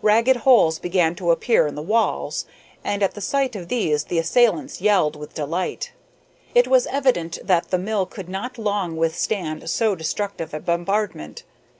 [0.00, 2.46] Ragged holes began to appear in the walls,
[2.82, 5.92] and at the sight of these the assailants yelled with delight.
[6.54, 11.42] It was evident that, the mill could not long withstand so destructive a bombardment.